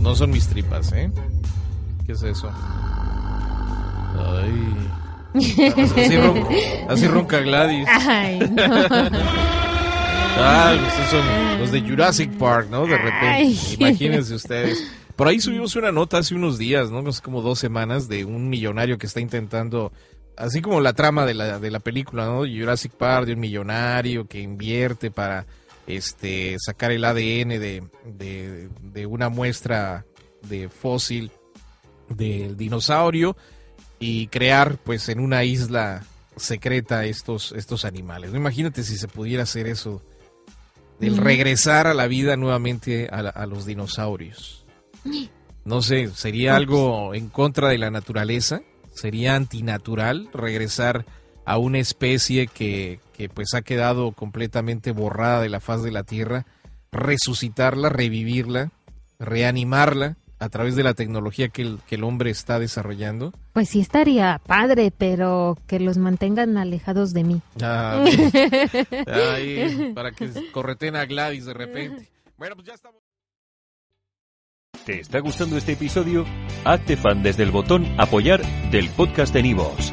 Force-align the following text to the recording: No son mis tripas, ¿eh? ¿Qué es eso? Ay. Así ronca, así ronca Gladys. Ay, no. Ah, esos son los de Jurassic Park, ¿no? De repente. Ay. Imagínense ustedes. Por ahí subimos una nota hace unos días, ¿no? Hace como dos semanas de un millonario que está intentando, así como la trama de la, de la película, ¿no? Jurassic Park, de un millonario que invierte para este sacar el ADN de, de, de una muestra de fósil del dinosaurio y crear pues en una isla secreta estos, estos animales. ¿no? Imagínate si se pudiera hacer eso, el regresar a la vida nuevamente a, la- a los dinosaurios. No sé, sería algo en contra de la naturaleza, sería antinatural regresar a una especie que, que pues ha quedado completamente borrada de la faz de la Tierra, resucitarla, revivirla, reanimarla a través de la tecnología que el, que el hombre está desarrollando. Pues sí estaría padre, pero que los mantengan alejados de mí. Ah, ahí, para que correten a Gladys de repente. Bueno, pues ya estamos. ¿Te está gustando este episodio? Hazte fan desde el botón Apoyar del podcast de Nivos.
No 0.00 0.14
son 0.14 0.30
mis 0.30 0.48
tripas, 0.48 0.92
¿eh? 0.92 1.10
¿Qué 2.06 2.12
es 2.12 2.22
eso? 2.22 2.50
Ay. 4.18 4.74
Así 5.34 6.16
ronca, 6.16 6.50
así 6.88 7.06
ronca 7.06 7.38
Gladys. 7.40 7.86
Ay, 7.88 8.38
no. 8.50 8.64
Ah, 10.42 10.74
esos 10.74 11.10
son 11.10 11.58
los 11.60 11.70
de 11.70 11.82
Jurassic 11.82 12.32
Park, 12.38 12.68
¿no? 12.70 12.86
De 12.86 12.96
repente. 12.96 13.26
Ay. 13.26 13.58
Imagínense 13.78 14.34
ustedes. 14.34 14.90
Por 15.16 15.28
ahí 15.28 15.38
subimos 15.38 15.76
una 15.76 15.92
nota 15.92 16.18
hace 16.18 16.34
unos 16.34 16.56
días, 16.56 16.90
¿no? 16.90 17.06
Hace 17.06 17.20
como 17.20 17.42
dos 17.42 17.58
semanas 17.58 18.08
de 18.08 18.24
un 18.24 18.48
millonario 18.48 18.96
que 18.96 19.06
está 19.06 19.20
intentando, 19.20 19.92
así 20.36 20.62
como 20.62 20.80
la 20.80 20.94
trama 20.94 21.26
de 21.26 21.34
la, 21.34 21.58
de 21.58 21.70
la 21.70 21.80
película, 21.80 22.24
¿no? 22.24 22.38
Jurassic 22.38 22.92
Park, 22.92 23.26
de 23.26 23.34
un 23.34 23.40
millonario 23.40 24.26
que 24.26 24.40
invierte 24.40 25.10
para 25.10 25.44
este 25.86 26.56
sacar 26.58 26.92
el 26.92 27.04
ADN 27.04 27.48
de, 27.48 27.82
de, 28.04 28.68
de 28.82 29.06
una 29.06 29.28
muestra 29.28 30.04
de 30.48 30.68
fósil 30.68 31.30
del 32.08 32.56
dinosaurio 32.56 33.36
y 33.98 34.28
crear 34.28 34.78
pues 34.78 35.08
en 35.08 35.20
una 35.20 35.44
isla 35.44 36.04
secreta 36.36 37.04
estos, 37.04 37.52
estos 37.52 37.84
animales. 37.84 38.30
¿no? 38.30 38.38
Imagínate 38.38 38.82
si 38.82 38.96
se 38.96 39.08
pudiera 39.08 39.42
hacer 39.42 39.66
eso, 39.66 40.02
el 41.00 41.16
regresar 41.16 41.86
a 41.86 41.94
la 41.94 42.06
vida 42.06 42.36
nuevamente 42.36 43.08
a, 43.10 43.22
la- 43.22 43.30
a 43.30 43.46
los 43.46 43.66
dinosaurios. 43.66 44.64
No 45.64 45.82
sé, 45.82 46.08
sería 46.14 46.56
algo 46.56 47.14
en 47.14 47.28
contra 47.28 47.68
de 47.68 47.78
la 47.78 47.90
naturaleza, 47.90 48.62
sería 48.94 49.34
antinatural 49.34 50.28
regresar 50.32 51.04
a 51.44 51.58
una 51.58 51.78
especie 51.78 52.46
que, 52.46 53.00
que 53.16 53.28
pues 53.28 53.54
ha 53.54 53.62
quedado 53.62 54.12
completamente 54.12 54.92
borrada 54.92 55.40
de 55.40 55.48
la 55.48 55.60
faz 55.60 55.82
de 55.82 55.90
la 55.90 56.04
Tierra, 56.04 56.46
resucitarla, 56.92 57.88
revivirla, 57.88 58.70
reanimarla 59.18 60.16
a 60.40 60.48
través 60.48 60.74
de 60.74 60.82
la 60.82 60.94
tecnología 60.94 61.50
que 61.50 61.62
el, 61.62 61.78
que 61.86 61.96
el 61.96 62.04
hombre 62.04 62.30
está 62.30 62.58
desarrollando. 62.58 63.32
Pues 63.52 63.68
sí 63.68 63.80
estaría 63.80 64.40
padre, 64.46 64.90
pero 64.96 65.58
que 65.66 65.78
los 65.78 65.98
mantengan 65.98 66.56
alejados 66.56 67.12
de 67.12 67.24
mí. 67.24 67.42
Ah, 67.62 68.02
ahí, 69.06 69.92
para 69.94 70.12
que 70.12 70.50
correten 70.50 70.96
a 70.96 71.04
Gladys 71.04 71.44
de 71.44 71.54
repente. 71.54 72.08
Bueno, 72.38 72.56
pues 72.56 72.68
ya 72.68 72.74
estamos. 72.74 73.00
¿Te 74.86 75.00
está 75.00 75.20
gustando 75.20 75.58
este 75.58 75.72
episodio? 75.72 76.24
Hazte 76.64 76.96
fan 76.96 77.22
desde 77.22 77.42
el 77.42 77.50
botón 77.50 77.86
Apoyar 77.98 78.40
del 78.70 78.88
podcast 78.88 79.34
de 79.34 79.42
Nivos. 79.42 79.92